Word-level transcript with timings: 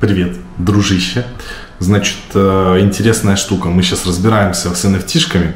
Привет, 0.00 0.34
дружище. 0.56 1.26
Значит, 1.78 2.16
э, 2.32 2.78
интересная 2.80 3.36
штука. 3.36 3.68
Мы 3.68 3.82
сейчас 3.82 4.06
разбираемся 4.06 4.74
с 4.74 4.84
NFT-шками. 4.86 5.52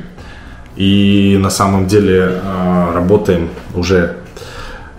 И 0.77 1.39
на 1.41 1.49
самом 1.49 1.87
деле 1.87 2.43
э, 2.43 2.91
работаем 2.93 3.49
уже 3.75 4.17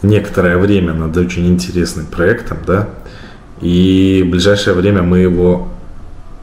некоторое 0.01 0.57
время 0.57 0.93
над 0.93 1.15
очень 1.15 1.47
интересным 1.47 2.07
проектом, 2.07 2.57
да. 2.65 2.89
И 3.61 4.23
в 4.25 4.31
ближайшее 4.31 4.73
время 4.73 5.03
мы 5.03 5.19
его 5.19 5.69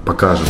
покажем. 0.04 0.46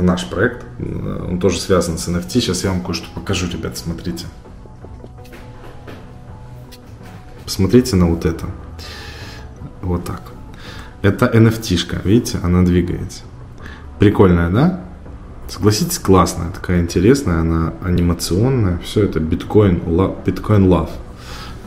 Это 0.00 0.06
наш 0.06 0.26
проект, 0.26 0.64
он 0.78 1.38
тоже 1.38 1.60
связан 1.60 1.98
с 1.98 2.08
NFT. 2.08 2.40
Сейчас 2.40 2.64
я 2.64 2.70
вам 2.70 2.80
кое-что 2.80 3.06
покажу, 3.14 3.46
ребят, 3.52 3.76
смотрите. 3.76 4.26
Посмотрите 7.44 7.96
на 7.96 8.06
вот 8.06 8.24
это. 8.24 8.46
Вот 9.82 10.04
так. 10.04 10.22
Это 11.02 11.26
NFT-шка, 11.26 12.00
видите, 12.02 12.38
она 12.42 12.62
двигается. 12.62 13.22
Прикольная, 13.98 14.48
да? 14.48 14.80
Согласитесь, 15.48 15.98
классная, 15.98 16.50
такая 16.50 16.80
интересная, 16.80 17.40
она 17.40 17.74
анимационная. 17.82 18.78
Все 18.78 19.04
это 19.04 19.20
биткоин, 19.20 19.82
биткоин 20.24 20.66
love. 20.66 20.90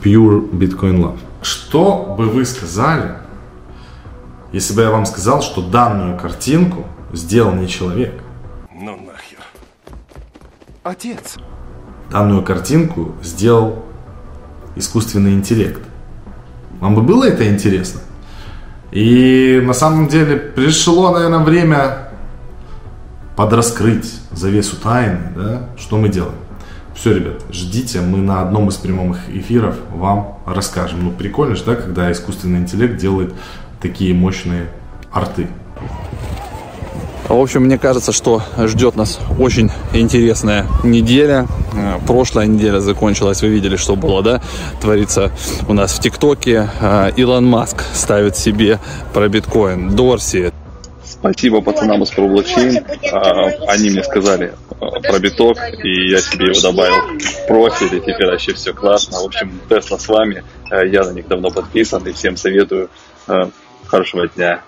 Pure 0.02 0.50
Bitcoin 0.52 0.98
Love. 0.98 1.20
Что 1.42 2.16
бы 2.18 2.26
вы 2.26 2.46
сказали, 2.46 3.18
если 4.52 4.74
бы 4.74 4.82
я 4.82 4.90
вам 4.90 5.06
сказал, 5.06 5.42
что 5.42 5.62
данную 5.62 6.18
картинку 6.18 6.86
сделал 7.14 7.54
не 7.54 7.70
человек? 7.70 8.23
Отец. 10.84 11.38
Данную 12.12 12.44
картинку 12.44 13.14
сделал 13.24 13.86
искусственный 14.76 15.32
интеллект. 15.34 15.82
Вам 16.82 16.96
бы 16.96 17.02
было 17.02 17.24
это 17.24 17.48
интересно? 17.48 18.02
И 18.92 19.62
на 19.64 19.74
самом 19.74 20.10
деле 20.10 20.36
пришло, 20.36 21.12
наверное, 21.12 21.40
время 21.40 22.10
подраскрыть 23.38 24.20
завесу 24.32 24.76
тайны, 24.76 25.32
да? 25.36 25.70
Что 25.78 25.98
мы 25.98 26.10
делаем? 26.10 26.36
Все, 26.94 27.14
ребят, 27.14 27.42
ждите, 27.50 28.02
мы 28.02 28.18
на 28.18 28.42
одном 28.42 28.68
из 28.68 28.76
прямых 28.76 29.30
эфиров 29.30 29.78
вам 29.90 30.40
расскажем. 30.46 31.06
Ну, 31.06 31.12
прикольно 31.12 31.56
же, 31.56 31.64
да, 31.64 31.76
когда 31.76 32.12
искусственный 32.12 32.60
интеллект 32.60 32.98
делает 32.98 33.34
такие 33.82 34.14
мощные 34.14 34.68
арты. 35.14 35.48
В 37.34 37.42
общем, 37.42 37.64
мне 37.64 37.80
кажется, 37.80 38.12
что 38.12 38.44
ждет 38.60 38.96
нас 38.96 39.20
очень 39.40 39.72
интересная 39.92 40.68
неделя. 40.84 41.48
Э, 41.76 41.98
прошлая 42.06 42.46
неделя 42.46 42.80
закончилась, 42.80 43.42
вы 43.42 43.48
видели, 43.48 43.76
что 43.76 43.96
было, 43.96 44.22
да? 44.22 44.40
Творится 44.80 45.32
у 45.68 45.74
нас 45.74 45.94
в 45.94 46.00
ТикТоке. 46.00 46.70
Э, 46.80 47.10
Илон 47.16 47.48
Маск 47.48 47.84
ставит 47.96 48.38
себе 48.38 48.80
про 49.16 49.30
биткоин. 49.30 49.96
Дорси. 49.96 50.54
Спасибо 51.04 51.62
пацанам 51.62 52.04
из 52.04 52.12
ProBlockchain. 52.12 53.12
А, 53.12 53.72
они 53.72 53.90
мне 53.90 54.04
сказали 54.04 54.54
э, 54.70 54.86
про 55.02 55.18
биток, 55.18 55.58
и 55.84 56.12
я 56.12 56.22
себе 56.22 56.52
его 56.52 56.62
добавил 56.62 57.18
в 57.18 57.48
профиль, 57.48 57.98
и 57.98 58.00
теперь 58.00 58.28
вообще 58.28 58.54
все 58.54 58.74
классно. 58.74 59.18
В 59.22 59.26
общем, 59.26 59.60
Тесла 59.70 59.98
с 59.98 60.08
вами. 60.08 60.44
Я 60.70 61.04
на 61.04 61.12
них 61.12 61.28
давно 61.28 61.50
подписан, 61.50 62.06
и 62.08 62.14
всем 62.14 62.38
советую. 62.38 62.90
Хорошего 63.88 64.28
дня. 64.28 64.62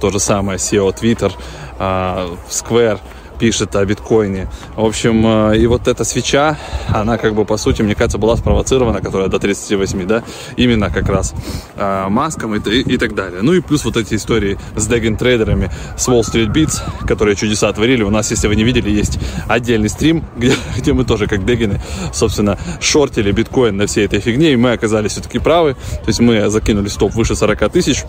То 0.00 0.10
же 0.10 0.18
самое 0.18 0.58
SEO 0.58 0.94
Twitter, 0.94 1.32
Square 1.78 3.00
пишет 3.38 3.74
о 3.76 3.84
биткоине. 3.84 4.48
В 4.74 4.84
общем, 4.84 5.24
э, 5.26 5.58
и 5.58 5.66
вот 5.66 5.88
эта 5.88 6.04
свеча, 6.04 6.58
она 6.88 7.18
как 7.18 7.34
бы 7.34 7.44
по 7.44 7.56
сути, 7.56 7.82
мне 7.82 7.94
кажется, 7.94 8.18
была 8.18 8.36
спровоцирована, 8.36 9.00
которая 9.00 9.28
до 9.28 9.38
38, 9.38 10.06
да, 10.06 10.22
именно 10.56 10.90
как 10.90 11.08
раз 11.08 11.34
э, 11.76 12.06
маском 12.08 12.54
и, 12.54 12.58
и, 12.58 12.96
так 12.96 13.14
далее. 13.14 13.42
Ну 13.42 13.52
и 13.52 13.60
плюс 13.60 13.84
вот 13.84 13.96
эти 13.96 14.14
истории 14.14 14.58
с 14.74 14.86
деген 14.86 15.16
трейдерами, 15.16 15.70
с 15.96 16.08
Wall 16.08 16.20
Street 16.20 16.52
Beats, 16.52 16.80
которые 17.06 17.36
чудеса 17.36 17.72
творили. 17.72 18.02
У 18.02 18.10
нас, 18.10 18.30
если 18.30 18.48
вы 18.48 18.56
не 18.56 18.64
видели, 18.64 18.90
есть 18.90 19.18
отдельный 19.48 19.88
стрим, 19.88 20.24
где, 20.36 20.54
где 20.76 20.92
мы 20.92 21.04
тоже 21.04 21.26
как 21.26 21.44
дегены, 21.44 21.80
собственно, 22.12 22.58
шортили 22.80 23.32
биткоин 23.32 23.76
на 23.76 23.86
всей 23.86 24.06
этой 24.06 24.20
фигне, 24.20 24.52
и 24.52 24.56
мы 24.56 24.72
оказались 24.72 25.12
все-таки 25.12 25.38
правы. 25.38 25.74
То 25.74 26.08
есть 26.08 26.20
мы 26.20 26.48
закинули 26.50 26.88
стоп 26.88 27.14
выше 27.14 27.36
40 27.36 27.70
тысяч, 27.70 28.04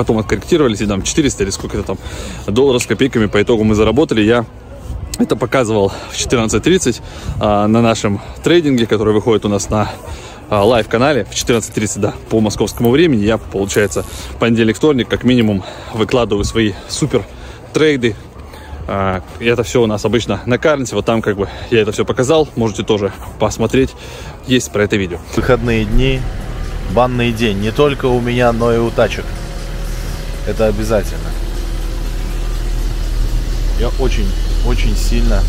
потом 0.00 0.16
откорректировались, 0.16 0.80
и 0.80 0.86
там 0.86 1.02
400 1.02 1.42
или 1.44 1.50
сколько-то 1.50 1.82
там 1.82 1.98
долларов 2.46 2.82
с 2.82 2.86
копейками 2.86 3.26
по 3.26 3.42
итогу 3.42 3.64
мы 3.64 3.74
заработали. 3.74 4.22
Я 4.22 4.46
это 5.18 5.36
показывал 5.36 5.92
в 6.10 6.14
14.30 6.14 7.02
а, 7.38 7.66
на 7.66 7.82
нашем 7.82 8.22
трейдинге, 8.42 8.86
который 8.86 9.12
выходит 9.12 9.44
у 9.44 9.50
нас 9.50 9.68
на 9.68 9.90
а, 10.48 10.64
live 10.64 10.86
-канале 10.86 11.24
в 11.24 11.32
14.30, 11.32 11.98
да, 11.98 12.14
по 12.30 12.40
московскому 12.40 12.90
времени. 12.90 13.24
Я, 13.24 13.36
получается, 13.36 14.06
понедельник, 14.38 14.78
вторник, 14.78 15.08
как 15.08 15.22
минимум, 15.22 15.62
выкладываю 15.92 16.44
свои 16.44 16.72
супер 16.88 17.26
trade 17.74 18.04
ы. 18.04 18.16
А, 18.88 19.22
и 19.40 19.44
это 19.44 19.62
все 19.62 19.82
у 19.82 19.86
нас 19.86 20.06
обычно 20.06 20.40
на 20.46 20.56
карнсе. 20.56 20.94
Вот 20.94 21.04
там 21.04 21.20
как 21.20 21.36
бы 21.36 21.50
я 21.70 21.82
это 21.82 21.92
все 21.92 22.06
показал. 22.06 22.48
Можете 22.56 22.82
тоже 22.82 23.12
посмотреть. 23.38 23.90
Есть 24.46 24.72
про 24.72 24.84
это 24.84 24.96
видео. 24.96 25.18
Выходные 25.36 25.84
дни, 25.84 26.22
банный 26.94 27.30
день. 27.30 27.60
Не 27.60 27.72
только 27.72 28.06
у 28.06 28.22
меня, 28.22 28.52
но 28.52 28.72
и 28.72 28.78
у 28.78 28.90
тачек. 28.90 29.26
Это 30.46 30.66
обязательно. 30.66 31.28
Я 33.78 33.88
очень, 33.98 34.30
очень 34.66 34.96
сильно 34.96 35.42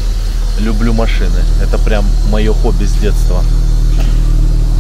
люблю 0.60 0.94
машины. 0.94 1.40
Это 1.62 1.78
прям 1.78 2.06
мое 2.30 2.54
хобби 2.54 2.86
с 2.86 2.94
детства. 2.94 3.44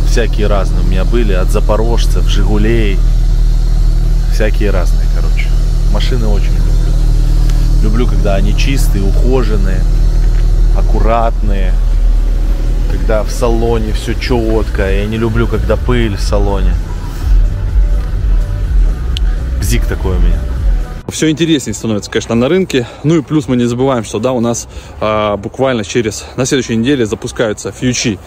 Всякие 0.09 0.47
разные 0.47 0.81
у 0.81 0.87
меня 0.87 1.05
были, 1.05 1.33
от 1.33 1.49
запорожцев, 1.49 2.27
Жигулей. 2.27 2.99
Всякие 4.33 4.71
разные, 4.71 5.07
короче. 5.15 5.47
Машины 5.93 6.27
очень 6.27 6.53
люблю. 6.53 6.71
Люблю, 7.83 8.07
когда 8.07 8.35
они 8.35 8.55
чистые, 8.57 9.03
ухоженные, 9.03 9.81
аккуратные. 10.77 11.73
Когда 12.91 13.23
в 13.23 13.31
салоне 13.31 13.93
все 13.93 14.13
четко. 14.13 14.91
Я 14.91 15.05
не 15.05 15.17
люблю, 15.17 15.47
когда 15.47 15.77
пыль 15.77 16.17
в 16.17 16.21
салоне 16.21 16.73
бзик 19.71 19.85
такой 19.85 20.17
у 20.17 20.19
меня. 20.19 20.37
Все 21.07 21.29
интереснее 21.29 21.73
становится, 21.73 22.11
конечно, 22.11 22.35
на 22.35 22.49
рынке. 22.49 22.89
Ну 23.05 23.17
и 23.17 23.21
плюс 23.21 23.47
мы 23.47 23.55
не 23.55 23.63
забываем, 23.63 24.03
что 24.03 24.19
да, 24.19 24.33
у 24.33 24.41
нас 24.41 24.67
а, 24.99 25.37
буквально 25.37 25.85
через 25.85 26.25
на 26.35 26.45
следующей 26.45 26.75
неделе 26.75 27.05
запускаются 27.05 27.71
фьючи 27.71 28.19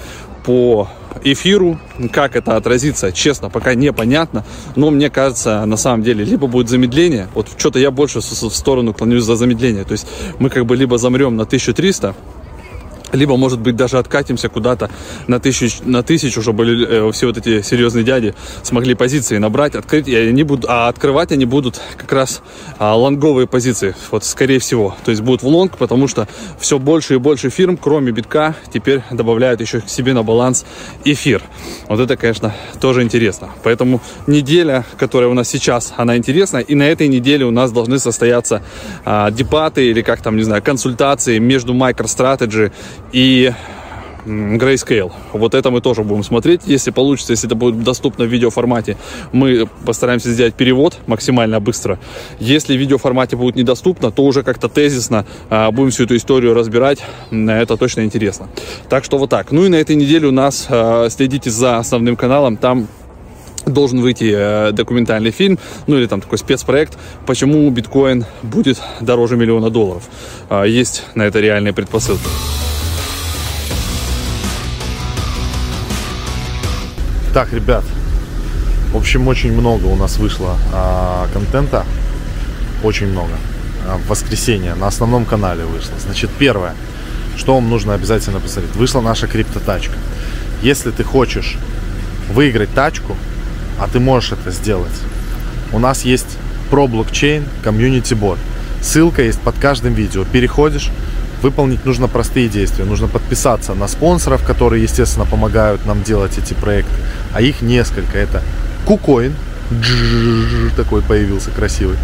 по 0.46 0.88
эфиру. 1.22 1.78
Как 2.12 2.34
это 2.34 2.56
отразится, 2.56 3.12
честно, 3.12 3.50
пока 3.50 3.74
непонятно. 3.74 4.42
Но 4.74 4.90
мне 4.90 5.10
кажется, 5.10 5.62
на 5.66 5.76
самом 5.76 6.02
деле, 6.02 6.24
либо 6.24 6.46
будет 6.46 6.70
замедление. 6.70 7.28
Вот 7.34 7.48
что-то 7.58 7.78
я 7.78 7.90
больше 7.90 8.20
в 8.20 8.22
сторону 8.22 8.94
клонюсь 8.94 9.24
за 9.24 9.36
замедление. 9.36 9.84
То 9.84 9.92
есть 9.92 10.06
мы 10.38 10.48
как 10.48 10.64
бы 10.64 10.76
либо 10.76 10.96
замрем 10.96 11.36
на 11.36 11.42
1300, 11.42 12.14
либо, 13.14 13.36
может 13.36 13.60
быть, 13.60 13.76
даже 13.76 13.98
откатимся 13.98 14.48
куда-то 14.48 14.90
на 15.26 15.40
тысячу, 15.40 15.82
на 15.84 16.02
тысячу, 16.02 16.42
чтобы 16.42 16.64
э, 16.66 17.12
все 17.12 17.26
вот 17.26 17.38
эти 17.38 17.62
серьезные 17.62 18.04
дяди 18.04 18.34
смогли 18.62 18.94
позиции 18.94 19.38
набрать, 19.38 19.74
открыть, 19.74 20.08
и 20.08 20.16
они 20.16 20.42
будут, 20.42 20.66
а 20.68 20.88
открывать 20.88 21.32
они 21.32 21.44
будут 21.44 21.80
как 21.96 22.12
раз 22.12 22.42
а, 22.78 22.94
лонговые 22.94 23.46
позиции, 23.46 23.94
вот, 24.10 24.24
скорее 24.24 24.58
всего. 24.58 24.94
То 25.04 25.10
есть 25.10 25.22
будут 25.22 25.42
в 25.42 25.48
лонг, 25.48 25.76
потому 25.78 26.08
что 26.08 26.28
все 26.58 26.78
больше 26.78 27.14
и 27.14 27.18
больше 27.18 27.50
фирм, 27.50 27.76
кроме 27.76 28.12
битка, 28.12 28.54
теперь 28.72 29.02
добавляют 29.10 29.60
еще 29.60 29.80
к 29.80 29.88
себе 29.88 30.12
на 30.12 30.22
баланс 30.22 30.64
эфир. 31.04 31.42
Вот 31.88 32.00
это, 32.00 32.16
конечно, 32.16 32.54
тоже 32.80 33.02
интересно. 33.02 33.50
Поэтому 33.62 34.00
неделя, 34.26 34.84
которая 34.98 35.28
у 35.28 35.34
нас 35.34 35.48
сейчас, 35.48 35.92
она 35.96 36.16
интересна, 36.16 36.58
и 36.58 36.74
на 36.74 36.84
этой 36.84 37.08
неделе 37.08 37.44
у 37.44 37.50
нас 37.50 37.72
должны 37.72 37.98
состояться 37.98 38.62
а, 39.04 39.30
дебаты 39.30 39.86
или 39.86 40.02
как 40.02 40.22
там, 40.22 40.36
не 40.36 40.42
знаю, 40.42 40.62
консультации 40.62 41.38
между 41.38 41.74
MicroStrategy 41.74 42.72
и 43.14 43.52
Grayscale. 44.26 45.12
Вот 45.32 45.54
это 45.54 45.70
мы 45.70 45.80
тоже 45.80 46.02
будем 46.02 46.24
смотреть. 46.24 46.62
Если 46.66 46.90
получится, 46.90 47.32
если 47.32 47.46
это 47.46 47.54
будет 47.54 47.82
доступно 47.82 48.24
в 48.24 48.28
видеоформате, 48.28 48.96
мы 49.32 49.68
постараемся 49.84 50.32
сделать 50.32 50.54
перевод 50.54 50.96
максимально 51.06 51.60
быстро. 51.60 51.98
Если 52.40 52.76
в 52.76 52.80
видеоформате 52.80 53.36
будет 53.36 53.54
недоступно, 53.56 54.10
то 54.10 54.24
уже 54.24 54.42
как-то 54.42 54.68
тезисно 54.68 55.26
а, 55.50 55.70
будем 55.70 55.90
всю 55.90 56.04
эту 56.04 56.16
историю 56.16 56.54
разбирать. 56.54 57.04
Это 57.30 57.76
точно 57.76 58.00
интересно. 58.00 58.48
Так 58.88 59.04
что 59.04 59.18
вот 59.18 59.30
так. 59.30 59.52
Ну 59.52 59.66
и 59.66 59.68
на 59.68 59.76
этой 59.76 59.94
неделе 59.94 60.28
у 60.28 60.32
нас 60.32 60.66
а, 60.70 61.08
следите 61.10 61.50
за 61.50 61.76
основным 61.76 62.16
каналом. 62.16 62.56
Там 62.56 62.88
должен 63.66 64.00
выйти 64.00 64.30
э, 64.34 64.72
документальный 64.72 65.30
фильм, 65.30 65.58
ну 65.86 65.96
или 65.96 66.06
там 66.06 66.20
такой 66.20 66.36
спецпроект, 66.36 66.98
почему 67.24 67.70
биткоин 67.70 68.26
будет 68.42 68.78
дороже 69.00 69.36
миллиона 69.36 69.70
долларов. 69.70 70.02
А, 70.50 70.64
есть 70.64 71.04
на 71.14 71.22
это 71.22 71.40
реальные 71.40 71.72
предпосылки. 71.72 72.24
Так, 77.34 77.52
ребят, 77.52 77.82
в 78.92 78.96
общем, 78.96 79.26
очень 79.26 79.52
много 79.52 79.86
у 79.86 79.96
нас 79.96 80.18
вышло 80.18 80.56
а, 80.72 81.26
контента. 81.32 81.84
Очень 82.84 83.08
много. 83.08 83.32
А, 83.88 83.96
в 83.96 84.06
воскресенье 84.06 84.76
на 84.76 84.86
основном 84.86 85.24
канале 85.24 85.64
вышло. 85.64 85.94
Значит, 85.98 86.30
первое. 86.38 86.76
что 87.36 87.56
вам 87.56 87.68
нужно 87.68 87.94
обязательно 87.94 88.38
посмотреть? 88.38 88.76
Вышла 88.76 89.00
наша 89.00 89.26
криптотачка. 89.26 89.96
Если 90.62 90.92
ты 90.92 91.02
хочешь 91.02 91.56
выиграть 92.30 92.72
тачку, 92.72 93.16
а 93.80 93.88
ты 93.88 93.98
можешь 93.98 94.30
это 94.30 94.52
сделать, 94.52 94.94
у 95.72 95.80
нас 95.80 96.04
есть 96.04 96.38
про 96.70 96.86
блокчейн 96.86 97.44
комьюнити 97.64 98.14
бот. 98.14 98.38
Ссылка 98.80 99.22
есть 99.22 99.40
под 99.40 99.58
каждым 99.58 99.94
видео. 99.94 100.24
Переходишь, 100.24 100.88
выполнить 101.44 101.84
нужно 101.84 102.08
простые 102.08 102.48
действия. 102.48 102.86
Нужно 102.86 103.06
подписаться 103.06 103.74
на 103.74 103.86
спонсоров, 103.86 104.42
которые, 104.42 104.82
естественно, 104.82 105.26
помогают 105.26 105.84
нам 105.84 106.02
делать 106.02 106.38
эти 106.38 106.54
проекты. 106.54 106.94
А 107.34 107.42
их 107.42 107.60
несколько. 107.60 108.16
Это 108.18 108.42
KuCoin, 108.86 109.32
такой 110.74 111.02
появился 111.02 111.50
красивый. 111.50 111.98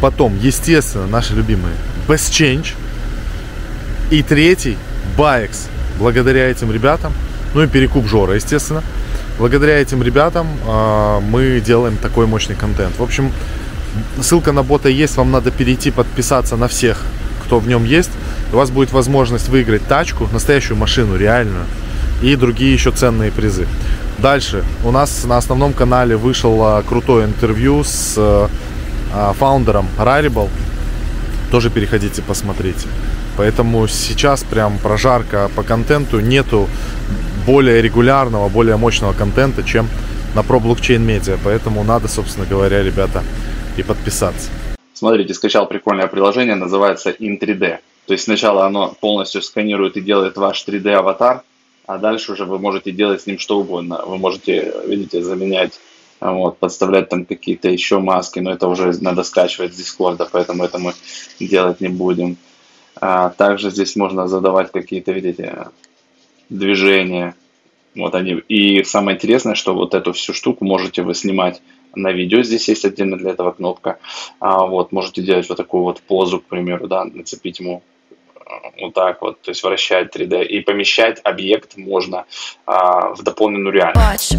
Потом, 0.00 0.38
естественно, 0.40 1.06
наши 1.06 1.34
любимые 1.34 1.74
Best 2.08 2.30
Change. 2.30 2.72
И 4.10 4.22
третий, 4.22 4.78
Baex. 5.18 5.68
Благодаря 5.98 6.50
этим 6.50 6.72
ребятам, 6.72 7.12
ну 7.52 7.62
и 7.62 7.66
перекуп 7.68 8.06
Жора, 8.06 8.34
естественно, 8.34 8.82
благодаря 9.38 9.78
этим 9.78 10.02
ребятам 10.02 10.46
э, 10.66 11.20
мы 11.20 11.62
делаем 11.64 11.98
такой 11.98 12.26
мощный 12.26 12.56
контент. 12.56 12.98
В 12.98 13.02
общем, 13.02 13.30
ссылка 14.20 14.52
на 14.52 14.62
бота 14.62 14.88
есть, 14.88 15.16
вам 15.16 15.30
надо 15.30 15.50
перейти, 15.50 15.90
подписаться 15.90 16.56
на 16.56 16.66
всех, 16.66 17.02
кто 17.44 17.60
в 17.60 17.68
нем 17.68 17.84
есть. 17.84 18.10
У 18.52 18.56
вас 18.56 18.70
будет 18.70 18.92
возможность 18.92 19.48
выиграть 19.48 19.86
тачку, 19.86 20.28
настоящую 20.32 20.76
машину, 20.76 21.16
реальную, 21.16 21.64
и 22.22 22.36
другие 22.36 22.72
еще 22.72 22.90
ценные 22.90 23.32
призы. 23.32 23.66
Дальше 24.18 24.64
у 24.84 24.90
нас 24.90 25.24
на 25.24 25.36
основном 25.36 25.72
канале 25.72 26.16
вышло 26.16 26.82
крутое 26.88 27.26
интервью 27.26 27.82
с 27.84 28.14
э, 28.16 28.48
фаундером 29.38 29.88
Rarible. 29.98 30.48
Тоже 31.50 31.70
переходите, 31.70 32.22
посмотрите. 32.22 32.88
Поэтому 33.36 33.88
сейчас 33.88 34.44
прям 34.44 34.78
прожарка 34.78 35.50
по 35.56 35.62
контенту 35.62 36.20
нету 36.20 36.68
более 37.46 37.82
регулярного, 37.82 38.48
более 38.48 38.76
мощного 38.76 39.12
контента, 39.12 39.62
чем 39.62 39.88
на 40.34 40.42
про 40.42 40.60
блокчейн 40.60 41.04
медиа. 41.04 41.36
Поэтому 41.42 41.82
надо, 41.84 42.08
собственно 42.08 42.46
говоря, 42.46 42.82
ребята, 42.82 43.22
и 43.76 43.82
подписаться. 43.82 44.48
Смотрите, 44.92 45.34
скачал 45.34 45.66
прикольное 45.66 46.06
приложение, 46.06 46.54
называется 46.54 47.10
In3D. 47.10 47.78
То 48.06 48.12
есть 48.12 48.24
сначала 48.24 48.66
оно 48.66 48.94
полностью 49.00 49.42
сканирует 49.42 49.96
и 49.96 50.02
делает 50.02 50.36
ваш 50.36 50.64
3D 50.66 50.92
аватар, 50.92 51.42
а 51.86 51.98
дальше 51.98 52.32
уже 52.32 52.44
вы 52.44 52.58
можете 52.58 52.92
делать 52.92 53.22
с 53.22 53.26
ним 53.26 53.38
что 53.38 53.58
угодно. 53.58 54.04
Вы 54.06 54.18
можете, 54.18 54.74
видите, 54.86 55.22
заменять, 55.22 55.80
вот, 56.20 56.58
подставлять 56.58 57.08
там 57.08 57.24
какие-то 57.24 57.68
еще 57.68 57.98
маски, 57.98 58.40
но 58.40 58.52
это 58.52 58.68
уже 58.68 58.92
надо 59.00 59.22
скачивать 59.22 59.74
с 59.74 59.80
Discord, 59.80 60.26
поэтому 60.32 60.64
это 60.64 60.78
мы 60.78 60.94
делать 61.40 61.80
не 61.80 61.88
будем. 61.88 62.36
А 63.00 63.30
также 63.30 63.70
здесь 63.70 63.96
можно 63.96 64.28
задавать 64.28 64.70
какие-то, 64.70 65.12
видите, 65.12 65.68
движения. 66.48 67.34
Вот 67.94 68.14
они. 68.14 68.42
И 68.48 68.82
самое 68.84 69.16
интересное, 69.16 69.54
что 69.54 69.74
вот 69.74 69.94
эту 69.94 70.12
всю 70.12 70.32
штуку 70.32 70.64
можете 70.64 71.02
вы 71.02 71.14
снимать 71.14 71.60
на 71.94 72.12
видео. 72.12 72.42
Здесь 72.42 72.68
есть 72.68 72.84
отдельно 72.84 73.16
для 73.16 73.30
этого 73.30 73.52
кнопка. 73.52 73.98
А, 74.40 74.66
вот, 74.66 74.92
можете 74.92 75.22
делать 75.22 75.48
вот 75.48 75.56
такую 75.56 75.84
вот 75.84 76.00
позу, 76.00 76.40
к 76.40 76.44
примеру, 76.44 76.88
да, 76.88 77.04
нацепить 77.04 77.60
ему 77.60 77.82
вот 78.80 78.94
так 78.94 79.22
вот, 79.22 79.40
то 79.40 79.50
есть 79.50 79.62
вращать 79.62 80.14
3D. 80.14 80.44
И 80.44 80.60
помещать 80.60 81.20
объект 81.24 81.76
можно 81.76 82.24
а, 82.66 83.14
в 83.14 83.22
дополненную 83.22 83.72
реальность. 83.72 84.36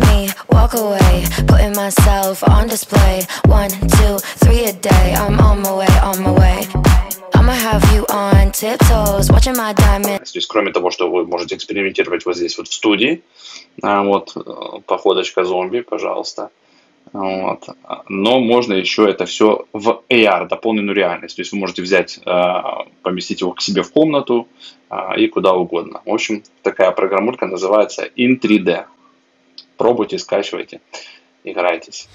То 10.34 10.38
есть, 10.38 10.48
кроме 10.48 10.72
того, 10.72 10.92
что 10.92 11.10
вы 11.10 11.26
можете 11.26 11.56
экспериментировать 11.56 12.26
вот 12.26 12.36
здесь 12.36 12.58
вот 12.58 12.68
в 12.68 12.74
студии, 12.74 13.24
а, 13.82 14.04
вот, 14.04 14.36
э, 14.36 14.80
походочка 14.86 15.44
зомби, 15.44 15.82
пожалуйста, 15.82 16.50
вот. 17.14 17.70
Но 18.10 18.40
можно 18.40 18.74
еще 18.74 19.10
это 19.10 19.26
все 19.26 19.66
в 19.74 20.04
AR, 20.10 20.48
дополненную 20.48 20.96
реальность. 20.96 21.36
То 21.36 21.42
есть 21.42 21.52
вы 21.52 21.60
можете 21.60 21.82
взять, 21.82 22.20
а, 22.26 22.86
поместить 23.04 23.42
его 23.42 23.54
к 23.54 23.62
себе 23.62 23.84
в 23.84 23.92
комнату 23.92 24.48
а, 24.90 25.18
и 25.18 25.28
куда 25.28 25.54
угодно. 25.54 26.02
В 26.06 26.14
общем, 26.14 26.44
такая 26.62 26.92
программулька 26.92 27.46
называется 27.46 28.10
In3D. 28.18 28.86
Пробуйте, 29.78 30.18
скачивайте, 30.18 30.82
играйтесь. 31.44 32.08